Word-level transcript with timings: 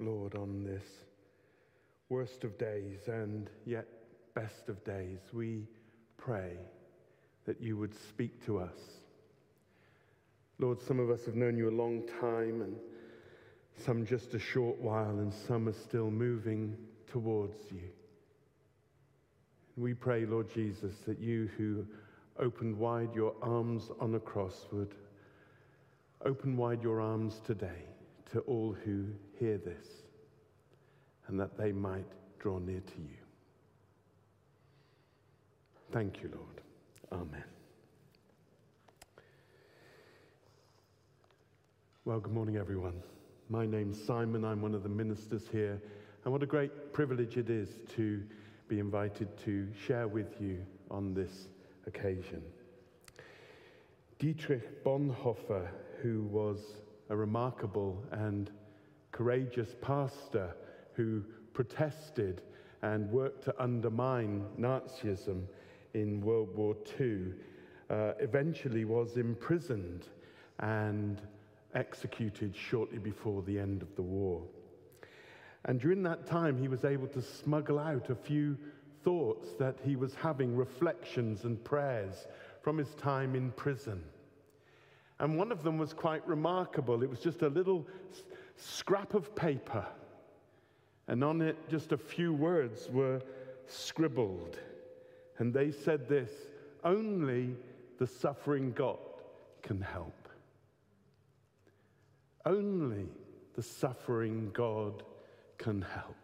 Lord, 0.00 0.34
on 0.34 0.64
this 0.64 0.84
worst 2.08 2.42
of 2.44 2.56
days 2.56 3.00
and 3.06 3.50
yet 3.66 3.86
best 4.34 4.70
of 4.70 4.82
days, 4.82 5.18
we 5.34 5.66
pray 6.16 6.56
that 7.44 7.60
you 7.60 7.76
would 7.76 7.94
speak 7.94 8.44
to 8.46 8.58
us. 8.58 8.78
Lord, 10.58 10.80
some 10.80 10.98
of 10.98 11.10
us 11.10 11.26
have 11.26 11.34
known 11.34 11.58
you 11.58 11.68
a 11.68 11.70
long 11.70 12.02
time 12.18 12.62
and 12.62 12.76
some 13.84 14.06
just 14.06 14.32
a 14.32 14.38
short 14.38 14.78
while, 14.78 15.18
and 15.18 15.32
some 15.32 15.68
are 15.68 15.72
still 15.72 16.10
moving 16.10 16.76
towards 17.06 17.58
you. 17.70 17.88
We 19.76 19.94
pray, 19.94 20.24
Lord 20.24 20.52
Jesus, 20.52 20.94
that 21.06 21.18
you 21.18 21.50
who 21.58 21.86
opened 22.38 22.78
wide 22.78 23.14
your 23.14 23.34
arms 23.42 23.90
on 24.00 24.14
a 24.14 24.20
cross 24.20 24.66
would 24.72 24.94
open 26.24 26.56
wide 26.56 26.82
your 26.82 27.00
arms 27.00 27.40
today 27.44 27.89
to 28.32 28.40
all 28.40 28.76
who 28.84 29.06
hear 29.38 29.58
this, 29.58 29.86
and 31.26 31.38
that 31.38 31.56
they 31.58 31.72
might 31.72 32.06
draw 32.38 32.58
near 32.58 32.80
to 32.80 33.00
you. 33.00 33.16
Thank 35.92 36.22
you, 36.22 36.30
Lord. 36.34 36.60
Amen. 37.12 37.44
Well, 42.04 42.20
good 42.20 42.32
morning, 42.32 42.56
everyone. 42.56 43.02
My 43.48 43.66
name's 43.66 44.00
Simon. 44.00 44.44
I'm 44.44 44.62
one 44.62 44.74
of 44.74 44.82
the 44.84 44.88
ministers 44.88 45.48
here. 45.50 45.80
And 46.24 46.32
what 46.32 46.42
a 46.42 46.46
great 46.46 46.92
privilege 46.92 47.36
it 47.36 47.50
is 47.50 47.68
to 47.96 48.22
be 48.68 48.78
invited 48.78 49.36
to 49.44 49.68
share 49.86 50.06
with 50.06 50.40
you 50.40 50.64
on 50.90 51.14
this 51.14 51.48
occasion. 51.86 52.42
Dietrich 54.20 54.84
Bonhoeffer, 54.84 55.68
who 56.02 56.22
was 56.24 56.58
a 57.10 57.16
remarkable 57.16 58.02
and 58.12 58.50
courageous 59.12 59.74
pastor 59.82 60.56
who 60.94 61.22
protested 61.52 62.42
and 62.82 63.10
worked 63.10 63.44
to 63.44 63.62
undermine 63.62 64.46
Nazism 64.58 65.44
in 65.92 66.20
World 66.20 66.56
War 66.56 66.76
II, 66.98 67.34
uh, 67.90 68.12
eventually 68.20 68.84
was 68.84 69.16
imprisoned 69.16 70.06
and 70.60 71.20
executed 71.74 72.54
shortly 72.56 72.98
before 72.98 73.42
the 73.42 73.58
end 73.58 73.82
of 73.82 73.94
the 73.96 74.02
war. 74.02 74.42
And 75.64 75.80
during 75.80 76.02
that 76.04 76.26
time, 76.26 76.58
he 76.58 76.68
was 76.68 76.84
able 76.84 77.08
to 77.08 77.20
smuggle 77.20 77.78
out 77.78 78.08
a 78.08 78.14
few 78.14 78.56
thoughts 79.02 79.48
that 79.58 79.76
he 79.84 79.96
was 79.96 80.14
having, 80.14 80.56
reflections 80.56 81.44
and 81.44 81.62
prayers 81.62 82.26
from 82.62 82.78
his 82.78 82.94
time 82.94 83.34
in 83.34 83.50
prison. 83.52 84.02
And 85.20 85.36
one 85.36 85.52
of 85.52 85.62
them 85.62 85.76
was 85.76 85.92
quite 85.92 86.26
remarkable. 86.26 87.02
It 87.02 87.10
was 87.10 87.20
just 87.20 87.42
a 87.42 87.48
little 87.48 87.86
scrap 88.56 89.12
of 89.14 89.34
paper, 89.36 89.86
and 91.08 91.22
on 91.22 91.42
it, 91.42 91.56
just 91.68 91.92
a 91.92 91.98
few 91.98 92.32
words 92.32 92.88
were 92.90 93.20
scribbled. 93.66 94.58
And 95.38 95.52
they 95.52 95.70
said 95.70 96.08
this 96.08 96.30
only 96.82 97.54
the 97.98 98.06
suffering 98.06 98.72
God 98.72 98.98
can 99.62 99.80
help. 99.80 100.28
Only 102.46 103.06
the 103.54 103.62
suffering 103.62 104.50
God 104.54 105.02
can 105.58 105.82
help. 105.82 106.16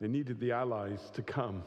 They 0.00 0.08
needed 0.08 0.40
the 0.40 0.50
Allies 0.50 1.10
to 1.14 1.22
come 1.22 1.62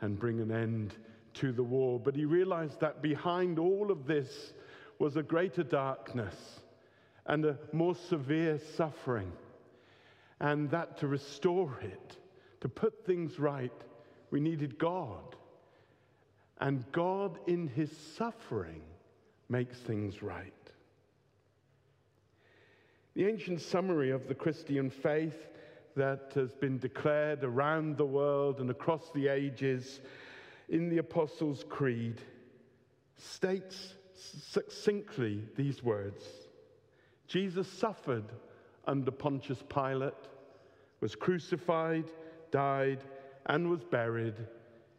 and 0.00 0.16
bring 0.16 0.40
an 0.40 0.52
end 0.52 0.94
to 1.34 1.52
the 1.52 1.62
war. 1.62 1.98
But 1.98 2.14
he 2.14 2.24
realized 2.24 2.80
that 2.80 3.02
behind 3.02 3.58
all 3.58 3.90
of 3.90 4.06
this 4.06 4.52
was 4.98 5.16
a 5.16 5.22
greater 5.22 5.62
darkness 5.62 6.60
and 7.26 7.44
a 7.44 7.58
more 7.72 7.94
severe 7.94 8.58
suffering. 8.76 9.32
And 10.40 10.70
that 10.70 10.98
to 10.98 11.06
restore 11.06 11.78
it, 11.80 12.16
to 12.60 12.68
put 12.68 13.04
things 13.04 13.38
right, 13.38 13.72
we 14.30 14.40
needed 14.40 14.78
God. 14.78 15.36
And 16.58 16.84
God, 16.92 17.38
in 17.46 17.68
his 17.68 17.90
suffering, 18.16 18.82
makes 19.48 19.78
things 19.78 20.22
right. 20.22 20.52
The 23.14 23.26
ancient 23.26 23.60
summary 23.60 24.10
of 24.10 24.28
the 24.28 24.34
Christian 24.34 24.90
faith 24.90 25.48
that 25.96 26.32
has 26.34 26.54
been 26.54 26.78
declared 26.78 27.42
around 27.44 27.96
the 27.96 28.04
world 28.04 28.60
and 28.60 28.70
across 28.70 29.10
the 29.14 29.28
ages 29.28 30.00
in 30.68 30.90
the 30.90 30.98
Apostles' 30.98 31.64
Creed 31.68 32.20
states 33.16 33.94
succinctly 34.16 35.42
these 35.56 35.82
words 35.82 36.24
Jesus 37.26 37.66
suffered 37.66 38.24
under 38.86 39.10
Pontius 39.10 39.62
Pilate, 39.68 40.14
was 41.00 41.14
crucified, 41.14 42.04
died, 42.50 43.02
and 43.46 43.68
was 43.68 43.84
buried. 43.84 44.34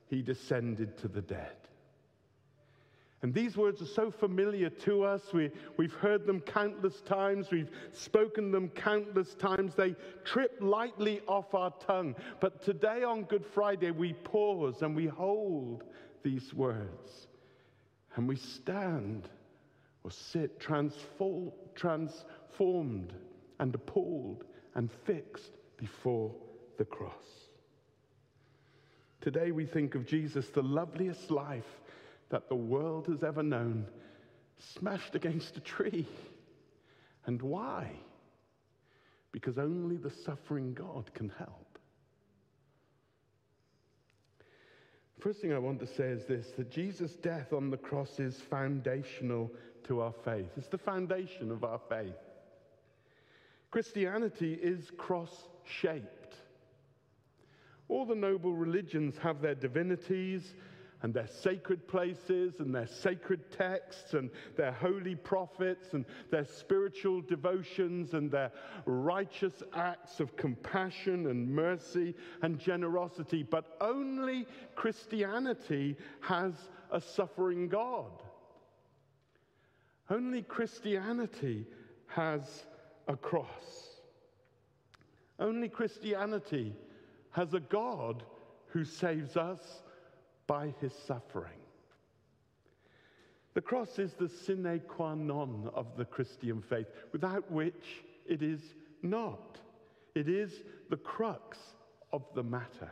He 0.10 0.22
descended 0.22 0.98
to 1.00 1.08
the 1.08 1.22
dead. 1.22 1.56
And 3.24 3.34
these 3.34 3.58
words 3.58 3.82
are 3.82 3.88
so 3.88 4.12
familiar 4.12 4.70
to 4.70 5.04
us. 5.04 5.34
We, 5.34 5.50
we've 5.78 5.94
heard 5.94 6.28
them 6.28 6.40
countless 6.40 7.02
times. 7.02 7.50
We've 7.50 7.72
spoken 7.92 8.52
them 8.52 8.70
countless 8.70 9.34
times. 9.34 9.74
They 9.74 9.96
trip 10.24 10.56
lightly 10.62 11.22
off 11.28 11.56
our 11.56 11.72
tongue. 11.80 12.16
But 12.40 12.62
today 12.62 13.04
on 13.04 13.24
Good 13.24 13.46
Friday, 13.46 13.90
we 13.90 14.14
pause 14.14 14.84
and 14.84 14.96
we 14.96 15.08
hold 15.08 15.84
these 16.24 16.54
words. 16.54 17.28
And 18.18 18.28
we 18.28 18.36
stand 18.36 19.30
or 20.04 20.12
sit 20.12 20.60
transformed 20.60 21.54
and 23.60 23.76
appalled 23.76 24.44
and 24.76 24.92
fixed 25.06 25.52
before 25.78 26.34
the 26.78 26.86
cross. 26.86 27.14
Today 29.22 29.52
we 29.52 29.66
think 29.66 29.96
of 29.96 30.06
Jesus, 30.06 30.50
the 30.50 30.64
loveliest 30.64 31.32
life 31.32 31.82
that 32.30 32.50
the 32.50 32.56
world 32.56 33.08
has 33.08 33.24
ever 33.24 33.44
known, 33.44 33.86
smashed 34.58 35.16
against 35.16 35.56
a 35.58 35.62
tree. 35.62 36.08
And 37.26 37.42
why? 37.42 37.92
Because 39.32 39.58
only 39.58 39.98
the 39.98 40.10
suffering 40.10 40.74
God 40.74 41.14
can 41.14 41.30
help. 41.38 41.67
First 45.28 45.42
thing 45.42 45.52
I 45.52 45.60
want 45.60 45.82
to 45.82 45.86
say 45.86 46.06
is 46.06 46.24
this 46.24 46.52
that 46.56 46.72
Jesus' 46.72 47.18
death 47.18 47.52
on 47.52 47.70
the 47.70 47.76
cross 47.76 48.18
is 48.18 48.40
foundational 48.50 49.52
to 49.84 50.00
our 50.00 50.14
faith. 50.24 50.48
It's 50.56 50.70
the 50.70 50.78
foundation 50.78 51.52
of 51.52 51.66
our 51.66 51.82
faith. 51.90 52.16
Christianity 53.70 54.54
is 54.54 54.90
cross 54.96 55.50
shaped. 55.66 56.38
All 57.90 58.06
the 58.06 58.16
noble 58.16 58.54
religions 58.54 59.18
have 59.18 59.42
their 59.42 59.54
divinities 59.54 60.54
and 61.04 61.14
their 61.14 61.28
sacred 61.28 61.88
places 61.88 62.60
and 62.60 62.74
their 62.74 62.88
sacred 62.88 63.52
texts 63.52 64.14
and 64.14 64.30
their 64.56 64.72
holy 64.72 65.16
prophets 65.16 65.94
and 65.94 66.06
their 66.32 66.46
spiritual 66.46 67.22
devotions 67.22 68.14
and 68.14 68.32
their 68.32 68.52
righteous 68.86 69.62
acts 69.76 70.20
of 70.20 70.36
compassion 70.36 71.28
and 71.28 71.48
mercy 71.48 72.16
and 72.42 72.60
generosity. 72.60 73.44
But 73.44 73.78
only 73.80 74.48
Christianity 74.76 75.96
has 76.22 76.54
a 76.92 77.00
suffering 77.00 77.68
God. 77.68 78.12
Only 80.10 80.42
Christianity 80.42 81.68
has 82.08 82.66
a 83.08 83.16
cross. 83.16 84.02
Only 85.40 85.70
Christianity 85.70 86.74
has 87.32 87.54
a 87.54 87.60
God 87.60 88.24
who 88.68 88.84
saves 88.84 89.38
us 89.38 89.84
by 90.48 90.74
his 90.82 90.94
suffering. 91.06 91.60
The 93.54 93.62
cross 93.62 94.00
is 94.00 94.14
the 94.14 94.30
sine 94.30 94.82
qua 94.88 95.16
non 95.16 95.70
of 95.74 95.98
the 95.98 96.06
Christian 96.06 96.62
faith, 96.62 96.88
without 97.12 97.52
which 97.52 98.04
it 98.26 98.42
is 98.42 98.62
not. 99.02 99.58
It 100.16 100.30
is 100.30 100.64
the 100.90 100.98
crux 100.98 101.58
of 102.14 102.24
the 102.34 102.44
matter. 102.44 102.92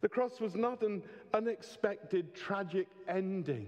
The 0.00 0.08
cross 0.08 0.40
was 0.40 0.54
not 0.54 0.82
an 0.82 1.02
unexpected, 1.34 2.34
tragic 2.34 2.88
ending 3.08 3.66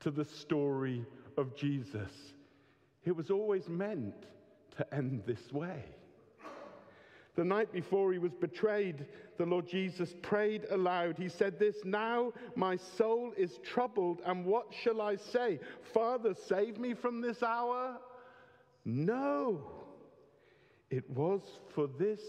to 0.00 0.10
the 0.10 0.24
story 0.24 1.04
of 1.36 1.54
Jesus. 1.54 2.12
It 3.04 3.14
was 3.14 3.30
always 3.30 3.68
meant 3.68 4.26
to 4.76 4.94
end 4.94 5.22
this 5.26 5.52
way. 5.52 5.84
The 7.36 7.44
night 7.44 7.72
before 7.72 8.12
he 8.12 8.18
was 8.18 8.32
betrayed, 8.32 9.06
the 9.38 9.46
Lord 9.46 9.66
Jesus 9.66 10.14
prayed 10.22 10.66
aloud. 10.70 11.18
He 11.18 11.28
said, 11.28 11.58
This 11.58 11.76
now 11.84 12.32
my 12.54 12.76
soul 12.76 13.32
is 13.36 13.58
troubled, 13.64 14.20
and 14.24 14.44
what 14.44 14.72
shall 14.82 15.00
I 15.00 15.16
say? 15.16 15.58
Father, 15.92 16.34
save 16.46 16.78
me 16.78 16.94
from 16.94 17.20
this 17.20 17.42
hour? 17.42 17.98
No. 18.84 19.62
It 20.90 21.08
was 21.10 21.40
for 21.74 21.88
this 21.98 22.20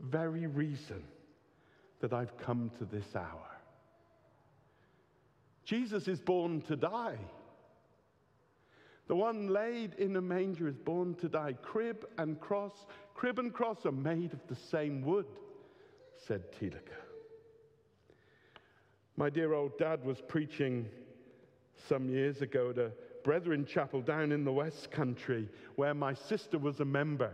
very 0.00 0.46
reason 0.46 1.04
that 2.00 2.14
I've 2.14 2.36
come 2.38 2.70
to 2.78 2.84
this 2.86 3.14
hour. 3.14 3.50
Jesus 5.64 6.08
is 6.08 6.20
born 6.20 6.62
to 6.62 6.76
die. 6.76 7.18
The 9.06 9.16
one 9.16 9.48
laid 9.48 9.94
in 9.94 10.16
a 10.16 10.20
manger 10.20 10.66
is 10.66 10.78
born 10.78 11.14
to 11.16 11.28
die. 11.28 11.54
Crib 11.62 12.06
and 12.16 12.40
cross, 12.40 12.86
crib 13.14 13.38
and 13.38 13.52
cross 13.52 13.84
are 13.84 13.92
made 13.92 14.32
of 14.32 14.40
the 14.48 14.54
same 14.54 15.02
wood, 15.02 15.26
said 16.26 16.52
Thielicke. 16.52 16.92
My 19.16 19.30
dear 19.30 19.52
old 19.52 19.76
dad 19.78 20.04
was 20.04 20.20
preaching 20.26 20.88
some 21.88 22.08
years 22.08 22.40
ago 22.40 22.70
at 22.70 22.78
a 22.78 22.92
Brethren 23.22 23.64
Chapel 23.64 24.00
down 24.00 24.32
in 24.32 24.44
the 24.44 24.52
West 24.52 24.90
Country 24.90 25.48
where 25.76 25.94
my 25.94 26.14
sister 26.14 26.58
was 26.58 26.80
a 26.80 26.84
member. 26.84 27.32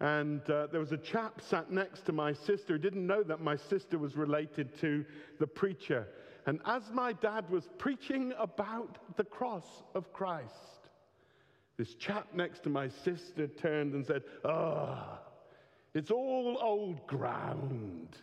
And 0.00 0.48
uh, 0.50 0.66
there 0.68 0.80
was 0.80 0.92
a 0.92 0.98
chap 0.98 1.40
sat 1.40 1.70
next 1.70 2.06
to 2.06 2.12
my 2.12 2.32
sister 2.32 2.74
who 2.74 2.78
didn't 2.78 3.06
know 3.06 3.22
that 3.22 3.40
my 3.40 3.56
sister 3.56 3.98
was 3.98 4.16
related 4.16 4.76
to 4.80 5.04
the 5.38 5.46
preacher. 5.46 6.08
And 6.46 6.60
as 6.66 6.90
my 6.92 7.12
dad 7.12 7.48
was 7.48 7.68
preaching 7.78 8.32
about 8.38 8.98
the 9.16 9.24
cross 9.24 9.82
of 9.94 10.12
Christ, 10.12 10.88
this 11.76 11.94
chap 11.94 12.28
next 12.34 12.62
to 12.64 12.68
my 12.68 12.88
sister 12.88 13.46
turned 13.46 13.94
and 13.94 14.06
said, 14.06 14.22
Ah, 14.44 15.20
it's 15.94 16.10
all 16.10 16.58
old 16.60 17.06
ground. 17.06 18.16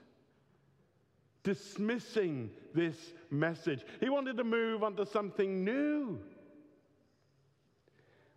Dismissing 1.44 2.52
this 2.76 3.14
message. 3.32 3.84
He 4.00 4.10
wanted 4.10 4.38
to 4.38 4.44
move 4.44 4.84
on 4.84 4.96
to 4.98 5.06
something 5.06 5.66
new. 5.66 6.20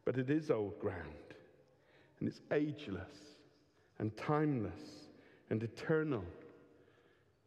But 0.05 0.19
it 0.19 0.31
is 0.31 0.51
old 0.51 0.79
ground, 0.81 1.35
and 2.19 2.29
it's 2.29 2.41
ageless, 2.51 3.17
and 3.99 4.15
timeless, 4.17 5.09
and 5.51 5.63
eternal. 5.63 6.25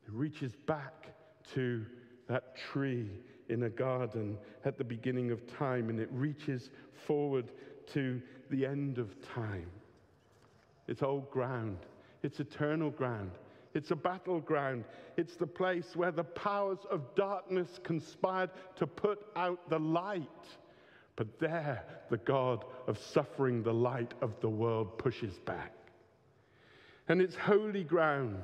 It 0.07 0.13
reaches 0.13 0.56
back 0.66 1.13
to 1.54 1.86
that 2.27 2.56
tree 2.56 3.09
in 3.50 3.63
a 3.63 3.69
garden 3.69 4.38
at 4.65 4.77
the 4.77 4.83
beginning 4.83 5.31
of 5.31 5.45
time, 5.57 5.89
and 5.89 6.00
it 6.00 6.09
reaches 6.12 6.69
forward 7.06 7.51
to 7.94 8.21
the 8.50 8.65
end 8.65 8.97
of 8.97 9.15
time. 9.21 9.69
It's 10.88 11.03
old 11.03 11.29
ground, 11.31 11.77
it's 12.24 12.39
eternal 12.39 12.89
ground. 12.89 13.31
It's 13.74 13.91
a 13.91 13.95
battleground. 13.95 14.85
It's 15.18 15.35
the 15.35 15.45
place 15.45 15.95
where 15.95 16.09
the 16.09 16.24
powers 16.24 16.79
of 16.89 17.13
darkness 17.13 17.79
conspired 17.83 18.50
to 18.77 18.88
put 18.88 19.19
out 19.35 19.69
the 19.69 19.77
light. 19.77 20.24
But 21.15 21.38
there, 21.38 21.83
the 22.09 22.18
God 22.18 22.65
of 22.88 22.97
suffering, 22.97 23.62
the 23.62 23.74
light 23.74 24.15
of 24.21 24.39
the 24.39 24.50
world, 24.50 24.97
pushes 24.97 25.38
back. 25.45 25.74
And 27.07 27.21
it's 27.21 27.35
holy 27.35 27.83
ground 27.83 28.41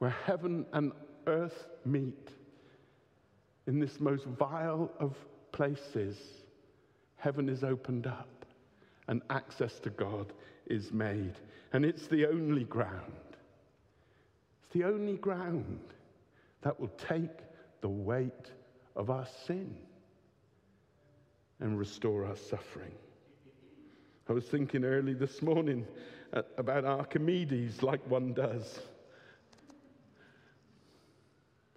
where 0.00 0.14
heaven 0.26 0.66
and 0.74 0.92
earth 1.26 1.66
meet 1.84 2.30
in 3.66 3.78
this 3.78 4.00
most 4.00 4.24
vile 4.24 4.90
of 4.98 5.16
places, 5.52 6.18
heaven 7.16 7.48
is 7.48 7.62
opened 7.62 8.06
up 8.06 8.44
and 9.08 9.22
access 9.30 9.78
to 9.80 9.90
God 9.90 10.32
is 10.66 10.92
made. 10.92 11.34
And 11.72 11.84
it's 11.84 12.06
the 12.06 12.26
only 12.28 12.64
ground. 12.64 13.12
It's 14.62 14.72
the 14.72 14.84
only 14.84 15.16
ground 15.16 15.80
that 16.62 16.78
will 16.78 16.92
take 16.98 17.38
the 17.80 17.88
weight 17.88 18.50
of 18.96 19.10
our 19.10 19.26
sin 19.46 19.74
and 21.60 21.78
restore 21.78 22.26
our 22.26 22.36
suffering. 22.36 22.92
I 24.28 24.32
was 24.32 24.44
thinking 24.44 24.84
early 24.84 25.14
this 25.14 25.42
morning 25.42 25.86
about 26.56 26.84
Archimedes, 26.84 27.82
like 27.82 28.00
one 28.08 28.32
does. 28.32 28.80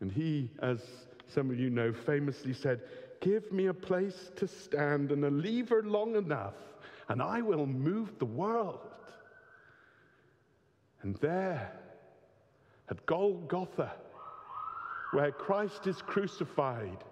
And 0.01 0.12
he, 0.12 0.51
as 0.62 0.80
some 1.27 1.50
of 1.50 1.59
you 1.59 1.69
know, 1.69 1.94
famously 1.94 2.53
said, 2.53 2.81
Give 3.21 3.51
me 3.51 3.68
a 3.68 3.74
place 3.74 4.31
to 4.36 4.47
stand 4.47 5.12
and 5.12 5.24
a 5.25 5.30
lever 5.30 5.81
long 5.83 6.15
enough, 6.15 6.53
and 7.09 7.21
I 7.21 7.42
will 7.42 7.65
move 7.65 8.19
the 8.19 8.25
world. 8.25 8.80
And 11.01 11.15
there, 11.18 11.71
at 12.89 13.06
Golgotha, 13.06 13.94
where 15.12 15.31
Christ 15.31 15.88
is 15.88 16.01
crucified, 16.01 17.03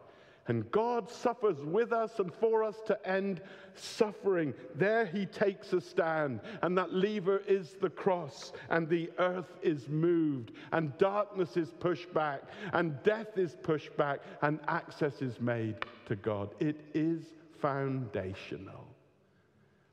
and 0.48 0.70
God 0.72 1.10
suffers 1.10 1.58
with 1.64 1.94
us 1.94 2.20
and 2.20 2.34
for 2.34 2.64
us 2.64 2.76
to 2.88 3.08
end 3.08 3.42
suffering. 3.76 4.54
There 4.76 5.06
he 5.06 5.26
takes 5.26 5.72
a 5.74 5.82
stand, 5.82 6.42
and 6.62 6.78
that 6.78 6.94
lever 6.94 7.42
is 7.48 7.76
the 7.80 7.90
cross, 7.90 8.52
and 8.70 8.90
the 8.90 9.10
earth 9.20 9.54
is 9.62 9.88
moved, 9.88 10.52
and 10.72 10.98
darkness 10.98 11.56
is 11.56 11.72
pushed 11.80 12.14
back, 12.14 12.42
and 12.74 13.02
death 13.04 13.38
is 13.38 13.56
pushed 13.64 13.96
back, 13.96 14.20
and 14.42 14.60
access 14.68 15.22
is 15.22 15.40
made 15.40 15.76
to 16.08 16.16
God. 16.16 16.54
It 16.60 16.82
is 16.94 17.24
foundational. 17.62 18.88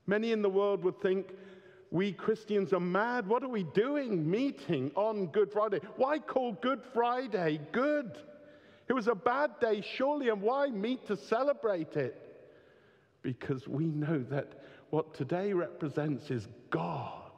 Many 0.07 0.33
in 0.33 0.43
the 0.43 0.51
world 0.51 0.83
would 0.83 1.01
think, 1.01 1.29
we 1.93 2.13
Christians 2.13 2.73
are 2.73 2.81
mad. 2.81 3.27
What 3.27 3.43
are 3.43 3.49
we 3.49 3.65
doing 3.65 4.29
meeting 4.29 4.93
on 4.95 5.27
Good 5.27 5.53
Friday? 5.53 5.81
Why 5.97 6.19
call 6.19 6.53
Good 6.53 6.83
Friday 6.93 7.61
good? 7.73 8.17
It 8.91 8.93
was 8.93 9.07
a 9.07 9.15
bad 9.15 9.53
day, 9.61 9.83
surely, 9.83 10.31
and 10.31 10.43
why 10.43 10.67
meet 10.67 11.07
to 11.07 11.17
celebrate 11.17 11.97
it? 11.97 12.43
Because 13.23 13.69
we 13.69 13.85
know 13.85 14.19
that 14.31 14.65
what 14.91 15.15
today 15.15 15.53
represents 15.53 16.29
is 16.33 16.49
God 16.71 17.31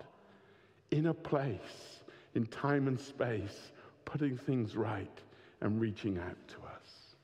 in 0.92 1.08
a 1.08 1.14
place, 1.14 2.00
in 2.34 2.46
time 2.46 2.88
and 2.88 2.98
space, 2.98 3.70
putting 4.06 4.38
things 4.38 4.76
right 4.76 5.20
and 5.60 5.78
reaching 5.78 6.16
out 6.16 6.38
to 6.48 6.54
us. 6.54 7.16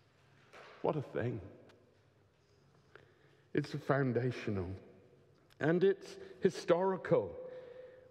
What 0.82 0.96
a 0.96 1.00
thing! 1.00 1.40
It's 3.54 3.72
foundational 3.72 4.68
and 5.58 5.82
it's 5.82 6.18
historical. 6.42 7.34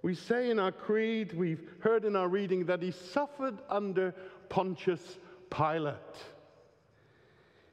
We 0.02 0.16
say 0.16 0.50
in 0.50 0.58
our 0.58 0.72
creed, 0.72 1.34
we've 1.34 1.70
heard 1.80 2.06
in 2.06 2.16
our 2.16 2.28
reading 2.28 2.66
that 2.66 2.82
he 2.82 2.90
suffered 2.90 3.60
under 3.70 4.16
Pontius 4.50 5.20
Pilate. 5.50 5.96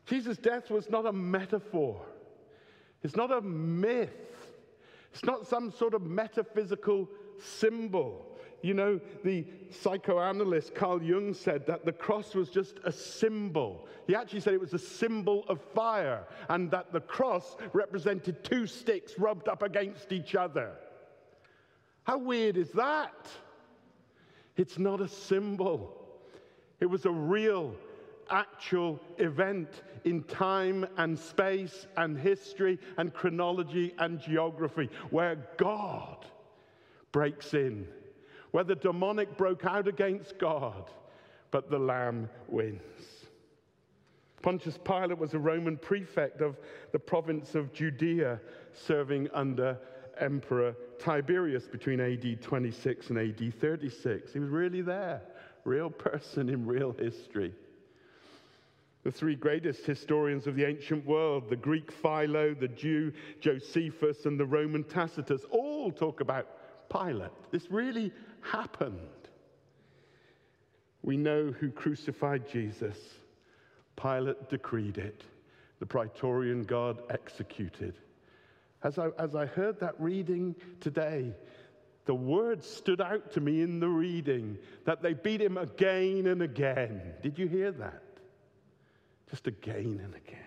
Jesus' 0.06 0.36
death 0.36 0.70
was 0.70 0.90
not 0.90 1.06
a 1.06 1.12
metaphor, 1.12 2.00
it's 3.02 3.16
not 3.16 3.30
a 3.32 3.40
myth, 3.40 4.10
it's 5.12 5.24
not 5.24 5.46
some 5.46 5.70
sort 5.70 5.94
of 5.94 6.02
metaphysical 6.02 7.08
symbol. 7.38 8.26
You 8.62 8.72
know, 8.72 9.00
the 9.22 9.44
psychoanalyst 9.70 10.74
Carl 10.74 11.02
Jung 11.02 11.34
said 11.34 11.66
that 11.66 11.84
the 11.84 11.92
cross 11.92 12.34
was 12.34 12.48
just 12.48 12.80
a 12.84 12.92
symbol. 12.92 13.86
He 14.06 14.14
actually 14.14 14.40
said 14.40 14.54
it 14.54 14.60
was 14.60 14.72
a 14.72 14.78
symbol 14.78 15.44
of 15.48 15.60
fire, 15.74 16.26
and 16.48 16.70
that 16.70 16.90
the 16.90 17.00
cross 17.00 17.56
represented 17.74 18.42
two 18.42 18.66
sticks 18.66 19.18
rubbed 19.18 19.48
up 19.48 19.62
against 19.62 20.12
each 20.12 20.34
other. 20.34 20.72
How 22.04 22.18
weird 22.18 22.56
is 22.56 22.70
that? 22.70 23.28
It's 24.56 24.78
not 24.78 25.00
a 25.00 25.08
symbol. 25.08 26.03
It 26.84 26.90
was 26.90 27.06
a 27.06 27.10
real, 27.10 27.74
actual 28.28 29.00
event 29.16 29.70
in 30.04 30.22
time 30.24 30.86
and 30.98 31.18
space 31.18 31.86
and 31.96 32.18
history 32.18 32.78
and 32.98 33.14
chronology 33.14 33.94
and 33.98 34.20
geography 34.20 34.90
where 35.08 35.48
God 35.56 36.26
breaks 37.10 37.54
in, 37.54 37.88
where 38.50 38.64
the 38.64 38.74
demonic 38.74 39.38
broke 39.38 39.64
out 39.64 39.88
against 39.88 40.38
God, 40.38 40.90
but 41.50 41.70
the 41.70 41.78
Lamb 41.78 42.28
wins. 42.48 42.82
Pontius 44.42 44.78
Pilate 44.84 45.16
was 45.16 45.32
a 45.32 45.38
Roman 45.38 45.78
prefect 45.78 46.42
of 46.42 46.58
the 46.92 46.98
province 46.98 47.54
of 47.54 47.72
Judea, 47.72 48.38
serving 48.74 49.30
under 49.32 49.78
Emperor 50.20 50.76
Tiberius 50.98 51.66
between 51.66 51.98
AD 51.98 52.42
26 52.42 53.08
and 53.08 53.18
AD 53.18 53.54
36. 53.58 54.34
He 54.34 54.38
was 54.38 54.50
really 54.50 54.82
there 54.82 55.22
real 55.64 55.90
person 55.90 56.48
in 56.48 56.66
real 56.66 56.92
history. 56.92 57.52
The 59.02 59.12
three 59.12 59.34
greatest 59.36 59.84
historians 59.84 60.46
of 60.46 60.56
the 60.56 60.66
ancient 60.66 61.04
world, 61.04 61.50
the 61.50 61.56
Greek 61.56 61.92
Philo, 61.92 62.54
the 62.54 62.68
Jew 62.68 63.12
Josephus, 63.40 64.24
and 64.24 64.40
the 64.40 64.46
Roman 64.46 64.82
Tacitus, 64.82 65.42
all 65.50 65.92
talk 65.92 66.20
about 66.20 66.46
Pilate. 66.90 67.30
This 67.50 67.70
really 67.70 68.12
happened. 68.40 68.98
We 71.02 71.18
know 71.18 71.52
who 71.60 71.70
crucified 71.70 72.48
Jesus. 72.48 72.96
Pilate 73.96 74.48
decreed 74.48 74.96
it. 74.96 75.22
The 75.80 75.86
Praetorian 75.86 76.64
Guard 76.64 76.96
executed. 77.10 77.94
As 78.82 78.98
I, 78.98 79.08
as 79.18 79.34
I 79.34 79.44
heard 79.44 79.78
that 79.80 79.94
reading 79.98 80.54
today, 80.80 81.32
the 82.04 82.14
words 82.14 82.66
stood 82.68 83.00
out 83.00 83.32
to 83.32 83.40
me 83.40 83.62
in 83.62 83.80
the 83.80 83.88
reading 83.88 84.58
that 84.84 85.02
they 85.02 85.14
beat 85.14 85.40
him 85.40 85.56
again 85.56 86.26
and 86.26 86.42
again. 86.42 87.00
Did 87.22 87.38
you 87.38 87.48
hear 87.48 87.72
that? 87.72 88.02
Just 89.30 89.46
again 89.46 90.00
and 90.02 90.14
again. 90.14 90.40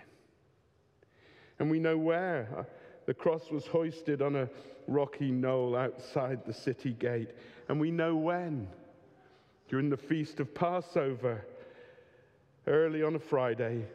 And 1.59 1.71
we 1.71 1.79
know 1.79 1.97
where. 1.97 2.47
Uh, 2.55 2.63
the 3.07 3.13
cross 3.13 3.49
was 3.49 3.65
hoisted 3.65 4.21
on 4.21 4.35
a 4.35 4.49
rocky 4.87 5.31
knoll 5.31 5.75
outside 5.75 6.45
the 6.45 6.53
city 6.53 6.91
gate. 6.93 7.31
And 7.69 7.79
we 7.79 7.89
know 7.89 8.15
when. 8.15 8.67
During 9.67 9.89
the 9.89 9.97
feast 9.97 10.39
of 10.39 10.53
Passover, 10.53 11.45
early 12.67 13.03
on 13.03 13.15
a 13.15 13.19
Friday, 13.19 13.85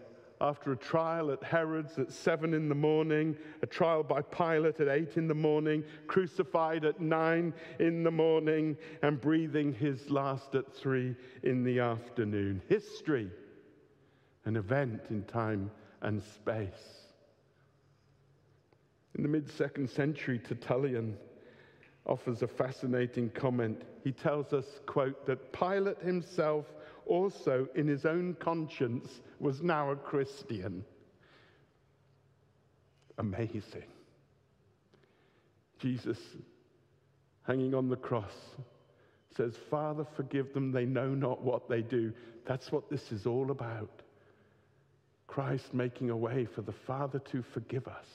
after 0.42 0.72
a 0.72 0.76
trial 0.76 1.30
at 1.30 1.42
Herod's 1.42 1.99
at 1.99 2.11
seven 2.11 2.52
in 2.52 2.68
the 2.68 2.75
morning, 2.75 3.37
a 3.62 3.66
trial 3.66 4.02
by 4.02 4.22
Pilate 4.22 4.80
at 4.80 4.88
eight 4.88 5.16
in 5.16 5.28
the 5.28 5.34
morning, 5.34 5.84
crucified 6.08 6.84
at 6.84 7.00
nine 7.00 7.54
in 7.78 8.02
the 8.02 8.11
morning, 8.11 8.76
and 9.02 9.20
breathing 9.20 9.72
his 9.72 10.11
last 10.11 10.56
at 10.56 10.75
three 10.75 11.14
in 11.44 11.62
the 11.62 11.78
afternoon. 11.78 12.61
History, 12.68 13.30
an 14.44 14.56
event 14.56 15.02
in 15.11 15.22
time 15.22 15.70
and 16.02 16.20
space. 16.20 17.06
In 19.14 19.22
the 19.22 19.28
mid 19.28 19.49
second 19.49 19.88
century, 19.88 20.40
Tertullian 20.40 21.16
offers 22.06 22.42
a 22.42 22.49
fascinating 22.49 23.30
comment. 23.30 23.82
He 24.04 24.12
tells 24.12 24.52
us, 24.52 24.64
quote, 24.87 25.26
that 25.26 25.52
Pilate 25.52 26.00
himself 26.00 26.66
also 27.06 27.68
in 27.75 27.87
his 27.87 28.04
own 28.04 28.35
conscience 28.40 29.09
was 29.38 29.62
now 29.62 29.90
a 29.90 29.97
Christian. 29.97 30.85
Amazing. 33.18 33.85
Jesus, 35.78 36.18
hanging 37.47 37.75
on 37.75 37.88
the 37.88 37.97
cross, 37.97 38.35
says, 39.37 39.56
Father, 39.71 40.06
forgive 40.16 40.52
them, 40.52 40.73
they 40.73 40.85
know 40.85 41.09
not 41.09 41.42
what 41.42 41.68
they 41.68 41.82
do. 41.82 42.12
That's 42.47 42.71
what 42.71 42.90
this 42.90 43.12
is 43.12 43.26
all 43.26 43.50
about. 43.50 44.02
Christ 45.26 45.73
making 45.73 46.11
a 46.11 46.16
way 46.16 46.47
for 46.54 46.62
the 46.62 46.75
Father 46.87 47.18
to 47.30 47.42
forgive 47.54 47.88
us. 47.88 48.06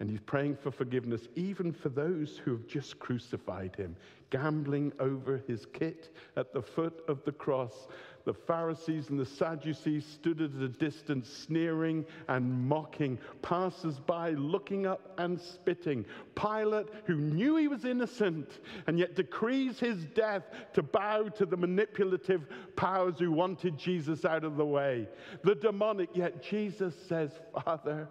And 0.00 0.08
he's 0.08 0.20
praying 0.20 0.56
for 0.56 0.70
forgiveness, 0.70 1.28
even 1.34 1.72
for 1.72 1.90
those 1.90 2.40
who 2.42 2.52
have 2.52 2.66
just 2.66 2.98
crucified 2.98 3.76
him, 3.76 3.94
gambling 4.30 4.92
over 4.98 5.42
his 5.46 5.66
kit 5.66 6.16
at 6.38 6.54
the 6.54 6.62
foot 6.62 7.02
of 7.06 7.22
the 7.26 7.32
cross. 7.32 7.86
The 8.24 8.32
Pharisees 8.32 9.10
and 9.10 9.20
the 9.20 9.26
Sadducees 9.26 10.06
stood 10.06 10.40
at 10.40 10.52
a 10.52 10.68
distance, 10.68 11.28
sneering 11.28 12.06
and 12.28 12.50
mocking, 12.66 13.18
passers 13.42 13.98
by 14.00 14.30
looking 14.30 14.86
up 14.86 15.12
and 15.18 15.38
spitting. 15.38 16.06
Pilate, 16.34 16.86
who 17.04 17.16
knew 17.16 17.56
he 17.56 17.68
was 17.68 17.84
innocent 17.84 18.48
and 18.86 18.98
yet 18.98 19.16
decrees 19.16 19.78
his 19.78 20.06
death 20.06 20.44
to 20.72 20.82
bow 20.82 21.24
to 21.28 21.44
the 21.44 21.56
manipulative 21.58 22.46
powers 22.74 23.18
who 23.18 23.32
wanted 23.32 23.76
Jesus 23.76 24.24
out 24.24 24.44
of 24.44 24.56
the 24.56 24.64
way. 24.64 25.08
The 25.44 25.56
demonic, 25.56 26.10
yet 26.14 26.42
Jesus 26.42 26.94
says, 27.06 27.32
Father, 27.52 28.08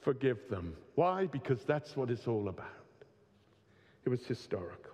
forgive 0.00 0.48
them. 0.48 0.74
Why? 0.94 1.26
Because 1.26 1.62
that's 1.64 1.96
what 1.96 2.10
it's 2.10 2.26
all 2.26 2.48
about. 2.48 2.66
It 4.04 4.08
was 4.08 4.24
historical. 4.26 4.90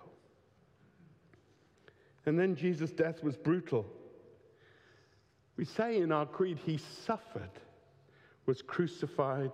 And 2.25 2.37
then 2.37 2.55
Jesus' 2.55 2.91
death 2.91 3.23
was 3.23 3.37
brutal. 3.37 3.85
We 5.55 5.65
say 5.65 5.97
in 5.97 6.11
our 6.11 6.25
creed, 6.25 6.59
he 6.65 6.77
suffered, 7.05 7.49
was 8.45 8.61
crucified, 8.61 9.51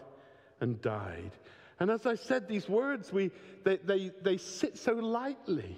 and 0.59 0.81
died. 0.81 1.31
And 1.79 1.91
as 1.91 2.05
I 2.05 2.15
said, 2.15 2.47
these 2.47 2.67
words, 2.67 3.11
we, 3.11 3.31
they, 3.63 3.77
they, 3.77 4.11
they 4.21 4.37
sit 4.37 4.77
so 4.77 4.93
lightly. 4.93 5.77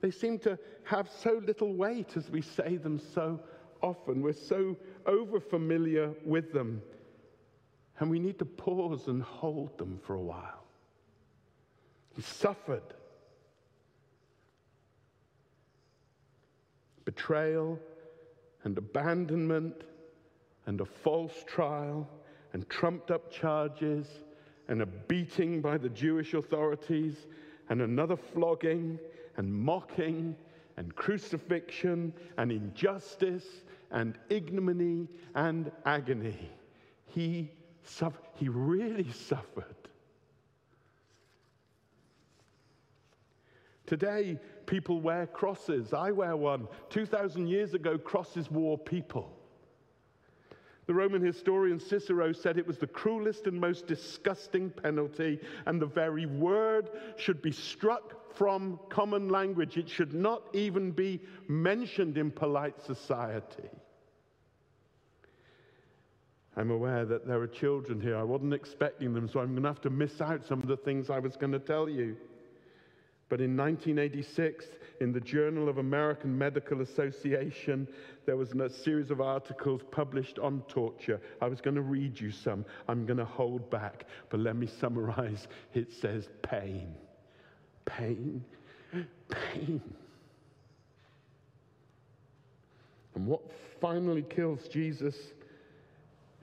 They 0.00 0.10
seem 0.10 0.38
to 0.40 0.58
have 0.84 1.08
so 1.22 1.40
little 1.44 1.74
weight 1.74 2.16
as 2.16 2.30
we 2.30 2.42
say 2.42 2.76
them 2.76 3.00
so 3.14 3.40
often. 3.80 4.20
We're 4.20 4.32
so 4.32 4.76
overfamiliar 5.06 6.14
with 6.24 6.52
them. 6.52 6.82
And 7.98 8.10
we 8.10 8.18
need 8.18 8.38
to 8.38 8.44
pause 8.44 9.08
and 9.08 9.22
hold 9.22 9.78
them 9.78 9.98
for 10.04 10.14
a 10.14 10.20
while. 10.20 10.64
He 12.14 12.22
suffered 12.22 12.82
betrayal 17.04 17.78
and 18.64 18.76
abandonment 18.76 19.82
and 20.66 20.80
a 20.80 20.84
false 20.84 21.44
trial 21.46 22.08
and 22.52 22.68
trumped 22.68 23.10
up 23.10 23.30
charges 23.30 24.06
and 24.68 24.82
a 24.82 24.86
beating 24.86 25.60
by 25.60 25.78
the 25.78 25.88
Jewish 25.88 26.34
authorities 26.34 27.26
and 27.68 27.80
another 27.80 28.16
flogging 28.16 28.98
and 29.36 29.52
mocking 29.52 30.36
and 30.76 30.94
crucifixion 30.94 32.12
and 32.38 32.50
injustice 32.50 33.46
and 33.90 34.18
ignominy 34.28 35.08
and 35.34 35.70
agony. 35.84 36.50
He 37.06 37.50
suffer, 37.88 38.18
he 38.34 38.48
really 38.48 39.10
suffered. 39.28 39.74
Today, 43.86 44.38
people 44.66 45.00
wear 45.00 45.26
crosses. 45.26 45.92
I 45.92 46.10
wear 46.10 46.36
one. 46.36 46.66
2,000 46.90 47.46
years 47.46 47.74
ago, 47.74 47.96
crosses 47.96 48.50
wore 48.50 48.76
people. 48.76 49.32
The 50.86 50.94
Roman 50.94 51.22
historian 51.24 51.80
Cicero 51.80 52.32
said 52.32 52.58
it 52.58 52.66
was 52.66 52.78
the 52.78 52.86
cruelest 52.86 53.46
and 53.46 53.60
most 53.60 53.86
disgusting 53.86 54.70
penalty, 54.70 55.40
and 55.66 55.80
the 55.80 55.86
very 55.86 56.26
word 56.26 56.90
should 57.16 57.42
be 57.42 57.50
struck 57.50 58.34
from 58.36 58.78
common 58.88 59.28
language. 59.28 59.76
It 59.76 59.88
should 59.88 60.14
not 60.14 60.42
even 60.52 60.92
be 60.92 61.20
mentioned 61.48 62.18
in 62.18 62.30
polite 62.30 62.80
society. 62.80 63.70
I'm 66.56 66.70
aware 66.70 67.04
that 67.04 67.26
there 67.26 67.40
are 67.40 67.46
children 67.46 68.00
here. 68.00 68.16
I 68.16 68.22
wasn't 68.22 68.54
expecting 68.54 69.12
them, 69.12 69.28
so 69.28 69.40
I'm 69.40 69.50
going 69.50 69.62
to 69.62 69.68
have 69.68 69.82
to 69.82 69.90
miss 69.90 70.20
out 70.20 70.44
some 70.46 70.62
of 70.62 70.68
the 70.68 70.76
things 70.76 71.10
I 71.10 71.18
was 71.18 71.36
going 71.36 71.52
to 71.52 71.58
tell 71.58 71.88
you. 71.88 72.16
But 73.28 73.40
in 73.40 73.56
1986, 73.56 74.64
in 75.00 75.12
the 75.12 75.20
Journal 75.20 75.68
of 75.68 75.78
American 75.78 76.38
Medical 76.38 76.80
Association, 76.80 77.86
there 78.24 78.36
was 78.36 78.52
a 78.52 78.70
series 78.70 79.10
of 79.10 79.20
articles 79.20 79.82
published 79.90 80.38
on 80.38 80.62
torture. 80.68 81.20
I 81.42 81.48
was 81.48 81.60
going 81.60 81.74
to 81.74 81.82
read 81.82 82.18
you 82.18 82.30
some. 82.30 82.64
I'm 82.88 83.04
going 83.04 83.18
to 83.18 83.24
hold 83.24 83.68
back, 83.68 84.04
but 84.30 84.40
let 84.40 84.56
me 84.56 84.68
summarize. 84.80 85.48
It 85.74 85.92
says 85.92 86.28
pain, 86.42 86.94
pain, 87.84 88.44
pain. 89.28 89.82
And 93.14 93.26
what 93.26 93.40
finally 93.80 94.22
kills 94.22 94.68
Jesus 94.68 95.16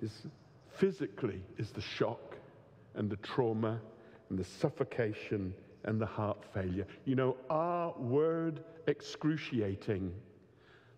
is 0.03 0.27
physically 0.75 1.41
is 1.57 1.71
the 1.71 1.81
shock 1.81 2.35
and 2.95 3.09
the 3.09 3.15
trauma 3.17 3.79
and 4.29 4.37
the 4.37 4.43
suffocation 4.43 5.53
and 5.85 5.99
the 5.99 6.05
heart 6.05 6.43
failure. 6.53 6.85
You 7.05 7.15
know, 7.15 7.37
our 7.49 7.93
word 7.97 8.63
excruciating, 8.87 10.13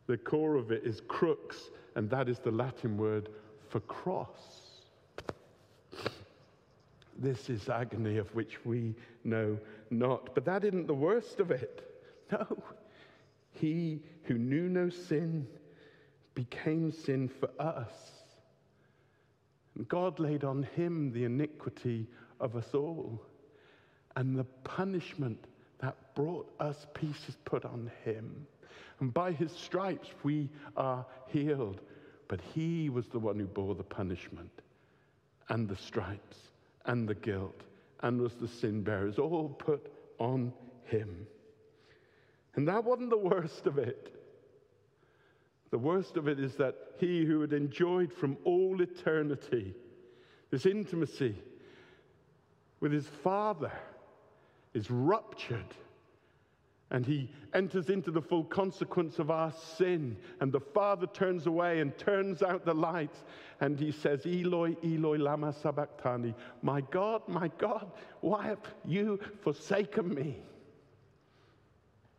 the 0.08 0.18
core 0.18 0.56
of 0.56 0.72
it 0.72 0.84
is 0.84 1.02
crux, 1.08 1.70
and 1.96 2.10
that 2.10 2.30
is 2.30 2.40
the 2.40 2.52
Latin 2.52 2.98
word 2.98 3.30
for 3.70 3.80
cross. 3.82 4.82
This 7.18 7.50
is 7.50 7.70
agony 7.70 8.18
of 8.18 8.34
which 8.36 8.66
we 8.66 8.94
know 9.24 9.58
not. 9.90 10.36
But 10.36 10.46
that 10.46 10.64
isn't 10.66 10.88
the 10.88 10.94
worst 10.94 11.40
of 11.40 11.52
it. 11.52 11.82
No. 12.32 12.58
He 13.52 14.02
who 14.24 14.40
knew 14.40 14.68
no 14.68 14.90
sin 14.90 15.46
became 16.34 16.92
sin 16.92 17.30
for 17.30 17.50
us 17.60 18.25
God 19.84 20.20
laid 20.20 20.44
on 20.44 20.64
him 20.76 21.12
the 21.12 21.26
iniquity 21.26 22.08
of 22.40 22.56
us 22.56 22.74
all. 22.74 23.22
And 24.16 24.38
the 24.38 24.46
punishment 24.64 25.46
that 25.80 26.16
brought 26.16 26.50
us 26.60 26.88
peace 26.94 27.28
is 27.28 27.36
put 27.44 27.66
on 27.66 27.92
him. 28.04 28.48
And 29.00 29.14
by 29.14 29.34
his 29.34 29.52
stripes 29.52 30.08
we 30.24 30.50
are 30.78 31.06
healed. 31.28 31.82
But 32.28 32.40
he 32.54 32.90
was 32.90 33.08
the 33.08 33.20
one 33.20 33.38
who 33.38 33.46
bore 33.46 33.76
the 33.76 33.84
punishment 33.84 34.62
and 35.50 35.68
the 35.68 35.76
stripes 35.76 36.38
and 36.86 37.08
the 37.08 37.16
guilt 37.16 37.62
and 38.02 38.20
was 38.20 38.34
the 38.36 38.48
sin 38.48 38.82
bearers, 38.82 39.20
all 39.20 39.50
put 39.50 39.92
on 40.20 40.54
him. 40.86 41.28
And 42.56 42.68
that 42.68 42.84
wasn't 42.84 43.10
the 43.10 43.18
worst 43.18 43.68
of 43.68 43.78
it. 43.78 44.15
The 45.76 45.80
worst 45.80 46.16
of 46.16 46.30
it 46.30 46.40
is 46.40 46.56
that 46.56 46.74
he 47.02 47.26
who 47.26 47.42
had 47.42 47.52
enjoyed 47.52 48.14
from 48.14 48.38
all 48.46 48.82
eternity 48.82 49.76
this 50.50 50.66
intimacy 50.66 51.36
with 52.80 52.94
his 52.94 53.06
Father 53.06 53.74
is 54.74 54.90
ruptured. 54.90 55.76
And 56.92 57.06
he 57.06 57.30
enters 57.54 57.90
into 57.90 58.10
the 58.10 58.22
full 58.22 58.46
consequence 58.46 59.20
of 59.20 59.30
our 59.30 59.52
sin. 59.52 60.16
And 60.40 60.50
the 60.50 60.62
Father 60.62 61.08
turns 61.08 61.46
away 61.46 61.82
and 61.82 61.98
turns 61.98 62.42
out 62.42 62.64
the 62.64 62.74
lights. 62.74 63.26
And 63.60 63.78
he 63.78 63.92
says, 63.92 64.26
Eloi, 64.26 64.78
Eloi, 64.82 65.18
Lama 65.18 65.52
Sabachthani. 65.52 66.36
My 66.62 66.80
God, 66.90 67.22
my 67.28 67.50
God, 67.58 67.92
why 68.22 68.46
have 68.46 68.62
you 68.86 69.20
forsaken 69.42 70.16
me? 70.16 70.38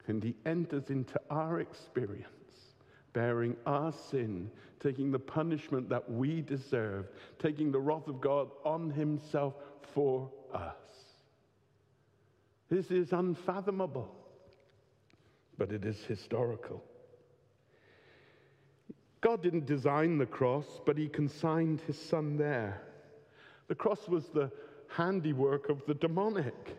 And 0.09 0.23
he 0.23 0.35
enters 0.45 0.91
into 0.91 1.19
our 1.31 1.61
experience 1.61 2.36
bearing 3.17 3.57
our 3.65 3.91
sin, 4.11 4.51
taking 4.79 5.11
the 5.11 5.19
punishment 5.19 5.89
that 5.89 6.07
we 6.13 6.43
deserve, 6.43 7.09
taking 7.39 7.73
the 7.73 7.81
wrath 7.81 8.07
of 8.09 8.21
God 8.21 8.51
on 8.63 8.91
himself 8.91 9.55
for 9.95 10.31
us. 10.53 10.75
This 12.69 12.91
is 12.91 13.15
unfathomable, 13.15 14.15
but 15.57 15.73
it 15.73 15.87
is 15.87 15.97
historical. 16.05 16.85
God 19.23 19.43
didn't 19.43 19.65
design 19.65 20.19
the 20.19 20.27
cross, 20.27 20.67
but 20.85 20.99
He 20.99 21.09
consigned 21.09 21.81
His 21.87 21.99
Son 21.99 22.37
there. 22.37 22.83
The 23.69 23.75
cross 23.75 24.09
was 24.09 24.27
the 24.27 24.53
handiwork 24.89 25.71
of 25.71 25.81
the 25.87 25.95
demonic. 25.95 26.77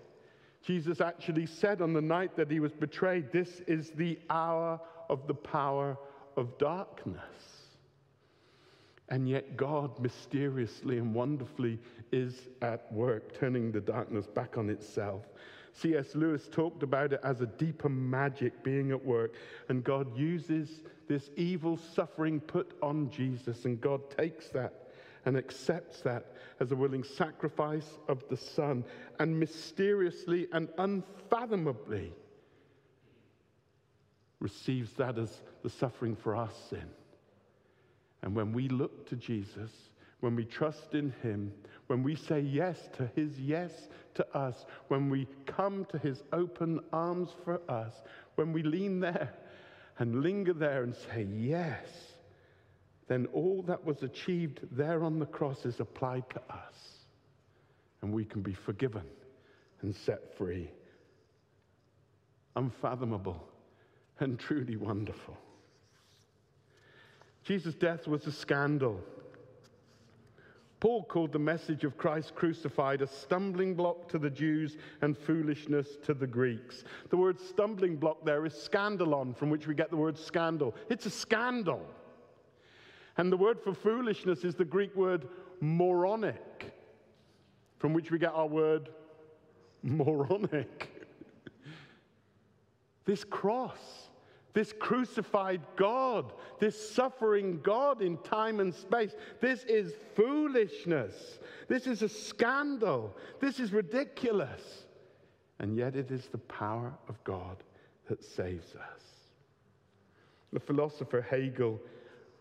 Jesus 0.63 1.01
actually 1.01 1.47
said 1.47 1.81
on 1.81 1.93
the 1.93 2.01
night 2.01 2.35
that 2.35 2.51
He 2.51 2.59
was 2.59 2.73
betrayed, 2.73 3.31
This 3.31 3.61
is 3.65 3.89
the 3.89 4.19
hour 4.29 4.79
of 5.09 5.25
the 5.25 5.33
power 5.33 5.97
of 6.37 6.57
darkness. 6.57 7.21
And 9.09 9.27
yet, 9.27 9.57
God 9.57 9.99
mysteriously 9.99 10.97
and 10.97 11.13
wonderfully 11.13 11.79
is 12.11 12.49
at 12.61 12.91
work, 12.91 13.37
turning 13.37 13.71
the 13.71 13.81
darkness 13.81 14.27
back 14.27 14.57
on 14.57 14.69
itself. 14.69 15.23
C.S. 15.73 16.15
Lewis 16.15 16.47
talked 16.51 16.83
about 16.83 17.13
it 17.13 17.19
as 17.23 17.41
a 17.41 17.45
deeper 17.45 17.89
magic 17.89 18.63
being 18.63 18.91
at 18.91 19.05
work, 19.05 19.35
and 19.69 19.83
God 19.83 20.17
uses 20.17 20.81
this 21.07 21.29
evil 21.35 21.77
suffering 21.77 22.39
put 22.39 22.75
on 22.81 23.09
Jesus, 23.09 23.65
and 23.65 23.79
God 23.79 24.09
takes 24.09 24.49
that 24.49 24.73
and 25.25 25.37
accepts 25.37 26.01
that 26.01 26.33
as 26.59 26.71
a 26.71 26.75
willing 26.75 27.03
sacrifice 27.03 27.97
of 28.07 28.23
the 28.29 28.37
Son, 28.37 28.83
and 29.19 29.39
mysteriously 29.39 30.47
and 30.51 30.67
unfathomably 30.77 32.13
receives 34.39 34.93
that 34.93 35.17
as 35.17 35.41
the 35.63 35.69
suffering 35.69 36.15
for 36.15 36.35
our 36.35 36.49
sin. 36.69 36.85
And 38.21 38.35
when 38.35 38.53
we 38.53 38.67
look 38.67 39.07
to 39.09 39.15
Jesus, 39.15 39.71
when 40.19 40.35
we 40.35 40.45
trust 40.45 40.93
in 40.93 41.13
Him, 41.21 41.53
when 41.87 42.03
we 42.03 42.15
say 42.15 42.39
yes 42.39 42.77
to 42.97 43.09
His 43.15 43.39
yes 43.39 43.71
to 44.15 44.37
us, 44.37 44.65
when 44.87 45.09
we 45.09 45.27
come 45.45 45.85
to 45.85 45.97
His 45.97 46.23
open 46.33 46.79
arms 46.91 47.29
for 47.43 47.61
us, 47.69 47.93
when 48.35 48.53
we 48.53 48.63
lean 48.63 48.99
there 48.99 49.33
and 49.99 50.21
linger 50.21 50.53
there 50.53 50.83
and 50.83 50.95
say 50.95 51.27
yes, 51.31 51.87
then 53.07 53.27
all 53.33 53.63
that 53.63 53.85
was 53.85 54.03
achieved 54.03 54.59
there 54.71 55.03
on 55.03 55.19
the 55.19 55.25
cross 55.25 55.65
is 55.65 55.79
applied 55.79 56.29
to 56.31 56.41
us. 56.49 57.05
And 58.01 58.11
we 58.11 58.25
can 58.25 58.41
be 58.41 58.53
forgiven 58.53 59.05
and 59.81 59.95
set 59.95 60.37
free. 60.37 60.69
Unfathomable 62.55 63.47
and 64.19 64.39
truly 64.39 64.75
wonderful. 64.75 65.37
Jesus' 67.43 67.75
death 67.75 68.07
was 68.07 68.27
a 68.27 68.31
scandal. 68.31 68.99
Paul 70.79 71.03
called 71.05 71.31
the 71.31 71.39
message 71.39 71.83
of 71.83 71.97
Christ 71.97 72.35
crucified 72.35 73.01
a 73.01 73.07
stumbling 73.07 73.73
block 73.73 74.09
to 74.09 74.19
the 74.19 74.29
Jews 74.29 74.77
and 75.01 75.17
foolishness 75.17 75.97
to 76.03 76.13
the 76.13 76.27
Greeks. 76.27 76.83
The 77.09 77.17
word 77.17 77.39
stumbling 77.39 77.95
block 77.95 78.23
there 78.23 78.45
is 78.45 78.53
scandalon, 78.53 79.35
from 79.35 79.49
which 79.49 79.65
we 79.65 79.73
get 79.73 79.89
the 79.89 79.97
word 79.97 80.17
scandal. 80.17 80.75
It's 80.89 81.07
a 81.07 81.09
scandal. 81.09 81.81
And 83.17 83.31
the 83.31 83.37
word 83.37 83.59
for 83.59 83.73
foolishness 83.73 84.43
is 84.43 84.53
the 84.53 84.65
Greek 84.65 84.95
word 84.95 85.27
moronic, 85.61 86.73
from 87.79 87.93
which 87.93 88.11
we 88.11 88.19
get 88.19 88.33
our 88.33 88.45
word 88.45 88.89
moronic. 89.83 90.89
this 93.05 93.23
cross 93.23 94.06
this 94.57 94.73
crucified 94.73 95.61
God, 95.75 96.33
this 96.57 96.89
suffering 96.95 97.59
God 97.61 98.01
in 98.01 98.17
time 98.17 98.59
and 98.59 98.73
space. 98.73 99.13
This 99.39 99.63
is 99.65 99.93
foolishness. 100.15 101.13
This 101.67 101.85
is 101.85 102.01
a 102.01 102.09
scandal. 102.09 103.15
This 103.39 103.59
is 103.59 103.71
ridiculous. 103.71 104.85
And 105.59 105.77
yet 105.77 105.95
it 105.95 106.09
is 106.09 106.25
the 106.25 106.39
power 106.39 106.91
of 107.07 107.23
God 107.23 107.57
that 108.09 108.23
saves 108.23 108.73
us. 108.73 109.03
The 110.51 110.59
philosopher 110.59 111.21
Hegel 111.21 111.79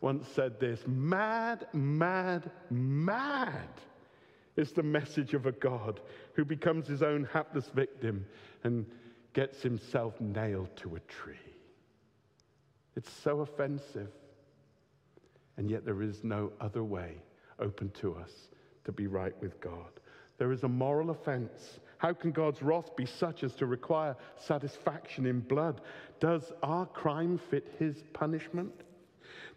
once 0.00 0.26
said 0.26 0.58
this 0.58 0.80
mad, 0.86 1.66
mad, 1.74 2.50
mad 2.70 3.68
is 4.56 4.72
the 4.72 4.82
message 4.82 5.34
of 5.34 5.44
a 5.44 5.52
God 5.52 6.00
who 6.32 6.46
becomes 6.46 6.86
his 6.86 7.02
own 7.02 7.28
hapless 7.30 7.68
victim 7.74 8.24
and 8.64 8.86
gets 9.34 9.60
himself 9.60 10.18
nailed 10.18 10.74
to 10.76 10.96
a 10.96 11.00
tree. 11.00 11.55
It's 12.96 13.12
so 13.12 13.40
offensive. 13.40 14.10
And 15.56 15.70
yet 15.70 15.84
there 15.84 16.02
is 16.02 16.24
no 16.24 16.52
other 16.60 16.82
way 16.82 17.16
open 17.58 17.90
to 18.00 18.14
us 18.14 18.32
to 18.84 18.92
be 18.92 19.06
right 19.06 19.34
with 19.40 19.60
God. 19.60 20.00
There 20.38 20.52
is 20.52 20.64
a 20.64 20.68
moral 20.68 21.10
offense. 21.10 21.80
How 21.98 22.12
can 22.12 22.30
God's 22.30 22.62
wrath 22.62 22.94
be 22.96 23.06
such 23.06 23.42
as 23.42 23.54
to 23.54 23.66
require 23.66 24.16
satisfaction 24.36 25.26
in 25.26 25.40
blood? 25.40 25.80
Does 26.20 26.52
our 26.62 26.86
crime 26.86 27.38
fit 27.50 27.74
his 27.78 28.02
punishment? 28.12 28.72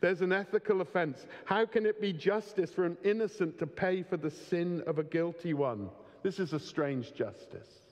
There's 0.01 0.21
an 0.21 0.31
ethical 0.31 0.79
offense. 0.81 1.25
How 1.43 1.65
can 1.65 1.85
it 1.85 1.99
be 1.99 2.13
justice 2.13 2.71
for 2.71 2.85
an 2.85 2.97
innocent 3.03 3.59
to 3.59 3.67
pay 3.67 4.03
for 4.03 4.15
the 4.15 4.31
sin 4.31 4.81
of 4.87 4.99
a 4.99 5.03
guilty 5.03 5.53
one? 5.53 5.89
This 6.23 6.39
is 6.39 6.53
a 6.53 6.59
strange 6.59 7.13
justice. 7.13 7.88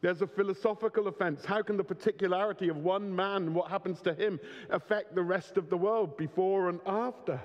There's 0.00 0.22
a 0.22 0.26
philosophical 0.26 1.08
offense. 1.08 1.44
How 1.44 1.62
can 1.62 1.76
the 1.76 1.84
particularity 1.84 2.68
of 2.68 2.76
one 2.76 3.14
man, 3.14 3.54
what 3.54 3.70
happens 3.70 4.00
to 4.02 4.14
him, 4.14 4.38
affect 4.70 5.14
the 5.14 5.22
rest 5.22 5.56
of 5.56 5.70
the 5.70 5.76
world 5.76 6.16
before 6.16 6.68
and 6.68 6.80
after? 6.86 7.40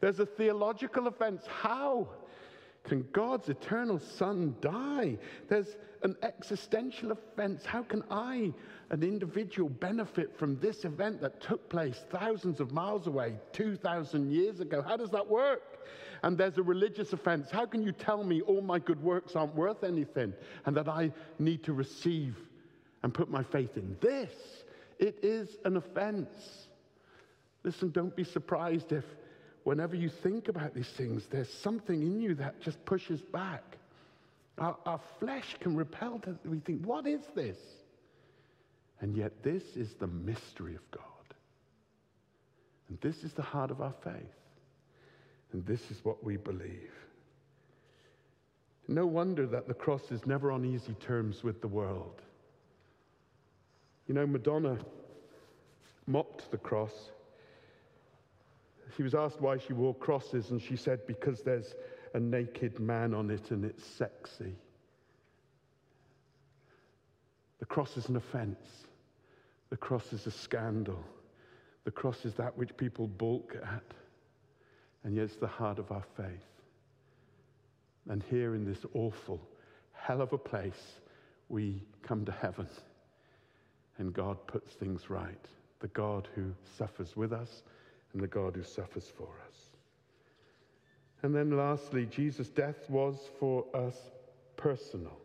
There's 0.00 0.20
a 0.20 0.26
theological 0.26 1.06
offense. 1.06 1.44
How 1.46 2.08
can 2.84 3.06
God's 3.12 3.48
eternal 3.48 3.98
Son 3.98 4.56
die? 4.60 5.16
There's 5.48 5.76
an 6.02 6.16
existential 6.22 7.12
offense. 7.12 7.64
How 7.64 7.82
can 7.82 8.02
I, 8.10 8.52
an 8.90 9.02
individual, 9.02 9.68
benefit 9.68 10.36
from 10.36 10.58
this 10.58 10.84
event 10.84 11.20
that 11.20 11.40
took 11.40 11.68
place 11.68 12.04
thousands 12.10 12.60
of 12.60 12.72
miles 12.72 13.06
away, 13.06 13.36
2,000 13.52 14.30
years 14.30 14.60
ago? 14.60 14.82
How 14.82 14.96
does 14.96 15.10
that 15.10 15.26
work? 15.26 15.62
And 16.22 16.38
there's 16.38 16.58
a 16.58 16.62
religious 16.62 17.12
offense. 17.12 17.50
How 17.50 17.66
can 17.66 17.82
you 17.82 17.92
tell 17.92 18.22
me 18.22 18.42
all 18.42 18.60
my 18.60 18.78
good 18.78 19.02
works 19.02 19.34
aren't 19.34 19.54
worth 19.54 19.82
anything 19.82 20.32
and 20.66 20.76
that 20.76 20.88
I 20.88 21.12
need 21.38 21.64
to 21.64 21.72
receive 21.72 22.36
and 23.02 23.12
put 23.12 23.30
my 23.30 23.42
faith 23.42 23.76
in 23.76 23.96
this? 24.00 24.32
It 24.98 25.18
is 25.22 25.56
an 25.64 25.76
offense. 25.76 26.28
Listen, 27.64 27.90
don't 27.90 28.14
be 28.14 28.24
surprised 28.24 28.92
if 28.92 29.04
whenever 29.64 29.96
you 29.96 30.08
think 30.08 30.48
about 30.48 30.74
these 30.74 30.88
things, 30.88 31.26
there's 31.30 31.52
something 31.52 32.00
in 32.02 32.20
you 32.20 32.34
that 32.36 32.60
just 32.60 32.84
pushes 32.84 33.20
back. 33.20 33.76
Our, 34.58 34.76
our 34.86 35.00
flesh 35.18 35.56
can 35.60 35.76
repel 35.76 36.20
we 36.44 36.60
think, 36.60 36.84
what 36.84 37.06
is 37.06 37.22
this? 37.34 37.56
And 39.00 39.16
yet, 39.16 39.42
this 39.42 39.64
is 39.74 39.94
the 39.94 40.06
mystery 40.06 40.76
of 40.76 40.90
God. 40.92 41.02
And 42.88 43.00
this 43.00 43.24
is 43.24 43.32
the 43.32 43.42
heart 43.42 43.72
of 43.72 43.80
our 43.80 43.94
faith. 44.04 44.14
And 45.52 45.64
this 45.66 45.90
is 45.90 46.04
what 46.04 46.22
we 46.24 46.36
believe. 46.36 46.92
No 48.88 49.06
wonder 49.06 49.46
that 49.46 49.68
the 49.68 49.74
cross 49.74 50.10
is 50.10 50.26
never 50.26 50.50
on 50.50 50.64
easy 50.64 50.94
terms 50.94 51.42
with 51.42 51.60
the 51.60 51.68
world. 51.68 52.20
You 54.06 54.14
know, 54.14 54.26
Madonna 54.26 54.78
mocked 56.06 56.50
the 56.50 56.58
cross. 56.58 57.10
She 58.96 59.02
was 59.02 59.14
asked 59.14 59.40
why 59.40 59.58
she 59.58 59.72
wore 59.72 59.94
crosses, 59.94 60.50
and 60.50 60.60
she 60.60 60.76
said, 60.76 61.06
Because 61.06 61.42
there's 61.42 61.74
a 62.14 62.20
naked 62.20 62.78
man 62.78 63.14
on 63.14 63.30
it 63.30 63.50
and 63.50 63.64
it's 63.64 63.84
sexy. 63.84 64.54
The 67.60 67.66
cross 67.66 67.96
is 67.96 68.08
an 68.08 68.16
offense, 68.16 68.86
the 69.70 69.76
cross 69.76 70.12
is 70.12 70.26
a 70.26 70.30
scandal, 70.30 71.02
the 71.84 71.90
cross 71.90 72.24
is 72.24 72.34
that 72.34 72.58
which 72.58 72.76
people 72.76 73.06
balk 73.06 73.56
at. 73.62 73.84
And 75.04 75.16
yet 75.16 75.24
it's 75.24 75.36
the 75.36 75.46
heart 75.46 75.78
of 75.78 75.90
our 75.90 76.04
faith. 76.16 76.46
And 78.08 78.22
here 78.30 78.54
in 78.54 78.64
this 78.64 78.84
awful 78.94 79.40
hell 79.92 80.20
of 80.20 80.32
a 80.32 80.38
place, 80.38 81.00
we 81.48 81.82
come 82.02 82.24
to 82.24 82.32
heaven. 82.32 82.68
And 83.98 84.12
God 84.12 84.46
puts 84.46 84.72
things 84.72 85.10
right. 85.10 85.46
The 85.80 85.88
God 85.88 86.28
who 86.34 86.52
suffers 86.76 87.16
with 87.16 87.32
us 87.32 87.62
and 88.12 88.22
the 88.22 88.26
God 88.26 88.56
who 88.56 88.62
suffers 88.62 89.10
for 89.16 89.28
us. 89.48 89.56
And 91.22 91.34
then 91.34 91.56
lastly, 91.56 92.06
Jesus' 92.06 92.48
death 92.48 92.88
was 92.88 93.16
for 93.38 93.64
us 93.74 93.96
personal. 94.56 95.16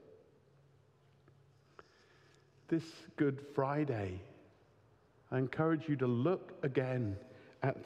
This 2.67 2.83
Good 3.15 3.39
Friday, 3.55 4.19
I 5.31 5.37
encourage 5.37 5.87
you 5.87 5.95
to 5.97 6.07
look 6.07 6.53
again 6.63 7.15
at 7.63 7.77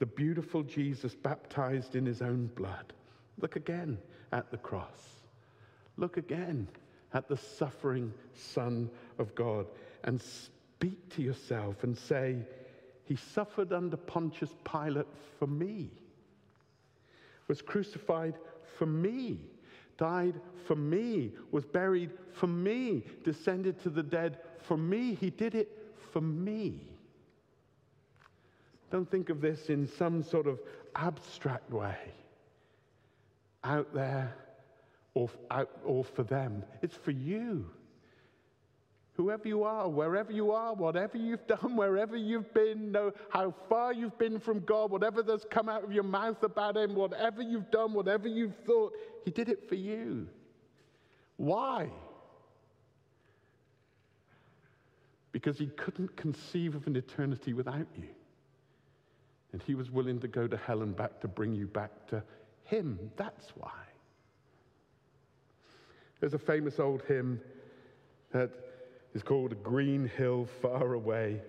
the 0.00 0.06
beautiful 0.06 0.62
Jesus 0.62 1.14
baptized 1.14 1.94
in 1.94 2.06
his 2.06 2.22
own 2.22 2.50
blood. 2.56 2.92
Look 3.38 3.54
again 3.54 3.98
at 4.32 4.50
the 4.50 4.56
cross. 4.56 5.20
Look 5.96 6.16
again 6.16 6.66
at 7.12 7.28
the 7.28 7.36
suffering 7.36 8.12
Son 8.34 8.90
of 9.18 9.34
God 9.34 9.66
and 10.04 10.20
speak 10.20 11.10
to 11.10 11.22
yourself 11.22 11.84
and 11.84 11.96
say, 11.96 12.38
He 13.04 13.16
suffered 13.16 13.72
under 13.74 13.98
Pontius 13.98 14.54
Pilate 14.64 15.06
for 15.38 15.46
me, 15.46 15.90
was 17.46 17.60
crucified 17.60 18.36
for 18.78 18.86
me, 18.86 19.38
died 19.98 20.40
for 20.66 20.76
me, 20.76 21.32
was 21.50 21.66
buried 21.66 22.10
for 22.32 22.46
me, 22.46 23.04
descended 23.22 23.78
to 23.82 23.90
the 23.90 24.02
dead 24.02 24.38
for 24.62 24.78
me. 24.78 25.14
He 25.14 25.28
did 25.28 25.54
it 25.54 25.68
for 26.10 26.22
me. 26.22 26.90
Don't 28.90 29.10
think 29.10 29.30
of 29.30 29.40
this 29.40 29.68
in 29.68 29.86
some 29.86 30.22
sort 30.22 30.46
of 30.46 30.58
abstract 30.96 31.70
way 31.70 31.96
out 33.62 33.92
there 33.94 34.34
or, 35.14 35.30
or 35.84 36.04
for 36.04 36.22
them. 36.22 36.64
It's 36.82 36.96
for 36.96 37.12
you. 37.12 37.70
Whoever 39.14 39.46
you 39.46 39.64
are, 39.64 39.88
wherever 39.88 40.32
you 40.32 40.50
are, 40.52 40.72
whatever 40.74 41.18
you've 41.18 41.46
done, 41.46 41.76
wherever 41.76 42.16
you've 42.16 42.52
been, 42.54 42.90
know 42.90 43.12
how 43.28 43.54
far 43.68 43.92
you've 43.92 44.18
been 44.18 44.40
from 44.40 44.60
God, 44.60 44.90
whatever 44.90 45.22
that's 45.22 45.44
come 45.50 45.68
out 45.68 45.84
of 45.84 45.92
your 45.92 46.04
mouth 46.04 46.42
about 46.42 46.76
Him, 46.76 46.94
whatever 46.94 47.42
you've 47.42 47.70
done, 47.70 47.92
whatever 47.92 48.28
you've 48.28 48.56
thought, 48.66 48.92
He 49.24 49.30
did 49.30 49.48
it 49.48 49.68
for 49.68 49.74
you. 49.74 50.26
Why? 51.36 51.90
Because 55.32 55.58
He 55.58 55.66
couldn't 55.66 56.16
conceive 56.16 56.74
of 56.74 56.86
an 56.86 56.96
eternity 56.96 57.52
without 57.52 57.86
you. 57.96 58.08
And 59.52 59.62
He 59.62 59.74
was 59.74 59.90
willing 59.90 60.20
to 60.20 60.28
go 60.28 60.46
to 60.46 60.56
hell 60.56 60.82
and 60.82 60.96
back 60.96 61.20
to 61.20 61.28
bring 61.28 61.54
you 61.54 61.66
back 61.66 61.90
to 62.08 62.22
Him. 62.64 63.10
That's 63.16 63.48
why. 63.56 63.70
There's 66.20 66.34
a 66.34 66.38
famous 66.38 66.78
old 66.78 67.02
hymn 67.08 67.40
that 68.32 68.50
is 69.14 69.22
called 69.22 69.62
Green 69.62 70.10
Hill 70.16 70.46
Far 70.60 70.92
Away. 70.92 71.40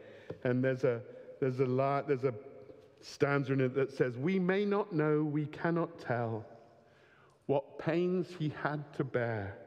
And 0.43 0.63
there's 0.63 0.83
a, 0.83 1.01
there's 1.39 1.59
a, 1.59 1.65
lot, 1.65 2.07
there's 2.07 2.23
a 2.23 2.33
stanza 3.01 3.53
in 3.53 3.61
it 3.61 3.75
that 3.75 3.91
says, 3.91 4.17
We 4.17 4.39
may 4.39 4.65
not 4.65 4.93
know, 4.93 5.23
we 5.23 5.45
cannot 5.47 5.99
tell 5.99 6.45
what 7.47 7.79
pains 7.79 8.27
he 8.39 8.53
had 8.63 8.93
to 8.93 9.03
bear, 9.03 9.57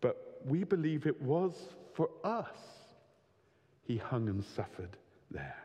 but 0.00 0.42
we 0.44 0.64
believe 0.64 1.06
it 1.06 1.20
was 1.22 1.54
for 1.94 2.10
us 2.24 2.48
he 3.84 3.96
hung 3.96 4.28
and 4.28 4.44
suffered 4.44 4.96
there. 5.30 5.56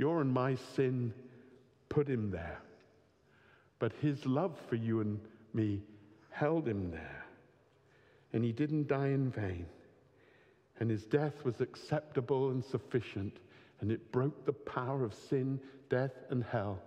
Your 0.00 0.22
and 0.22 0.32
my 0.32 0.54
sin 0.54 1.12
put 1.90 2.08
him 2.08 2.30
there, 2.30 2.62
but 3.78 3.92
his 4.00 4.24
love 4.24 4.58
for 4.66 4.76
you 4.76 5.02
and 5.02 5.20
me 5.52 5.82
held 6.30 6.66
him 6.66 6.90
there. 6.90 7.26
And 8.32 8.42
he 8.42 8.50
didn't 8.50 8.88
die 8.88 9.08
in 9.08 9.30
vain. 9.30 9.66
And 10.78 10.90
his 10.90 11.04
death 11.04 11.44
was 11.44 11.60
acceptable 11.60 12.48
and 12.48 12.64
sufficient. 12.64 13.40
And 13.82 13.92
it 13.92 14.10
broke 14.10 14.46
the 14.46 14.54
power 14.54 15.04
of 15.04 15.12
sin, 15.12 15.60
death, 15.90 16.14
and 16.30 16.42
hell. 16.44 16.80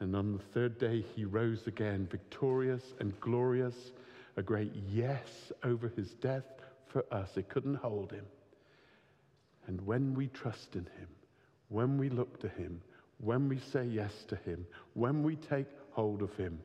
And 0.00 0.16
on 0.16 0.32
the 0.32 0.42
third 0.52 0.76
day, 0.76 1.04
he 1.14 1.24
rose 1.24 1.68
again, 1.68 2.08
victorious 2.10 2.94
and 2.98 3.12
glorious, 3.20 3.92
a 4.36 4.42
great 4.42 4.72
yes 4.90 5.52
over 5.62 5.86
his 5.86 6.14
death 6.14 6.46
for 6.88 7.04
us. 7.12 7.36
It 7.36 7.48
couldn't 7.48 7.76
hold 7.76 8.10
him. 8.10 8.26
And 9.68 9.80
when 9.86 10.14
we 10.14 10.26
trust 10.26 10.74
in 10.74 10.86
him, 10.98 11.06
when 11.68 11.98
we 11.98 12.08
look 12.08 12.40
to 12.40 12.48
him, 12.48 12.80
when 13.18 13.48
we 13.48 13.58
say 13.58 13.84
yes 13.84 14.12
to 14.28 14.36
him, 14.36 14.66
when 14.94 15.22
we 15.22 15.36
take 15.36 15.66
hold 15.90 16.22
of 16.22 16.34
him, 16.36 16.60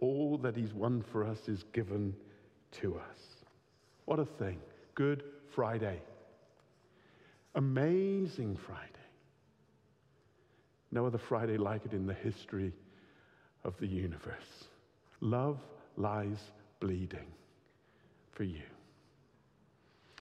all 0.00 0.38
that 0.38 0.56
he's 0.56 0.72
won 0.72 1.04
for 1.12 1.24
us 1.24 1.48
is 1.48 1.64
given 1.72 2.14
to 2.80 2.96
us. 2.96 3.18
What 4.06 4.18
a 4.18 4.24
thing. 4.24 4.58
Good 4.94 5.24
Friday. 5.54 6.00
Amazing 7.54 8.56
Friday. 8.66 8.86
No 10.92 11.06
other 11.06 11.18
Friday 11.18 11.56
like 11.56 11.84
it 11.84 11.92
in 11.92 12.06
the 12.06 12.14
history 12.14 12.72
of 13.64 13.74
the 13.78 13.86
universe. 13.86 14.64
Love 15.20 15.58
lies 15.96 16.38
bleeding 16.80 17.26
for 18.32 18.44
you. 18.44 18.62